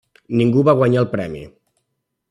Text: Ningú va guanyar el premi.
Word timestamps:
Ningú 0.39 0.63
va 0.69 0.75
guanyar 0.79 1.03
el 1.05 1.09
premi. 1.13 1.45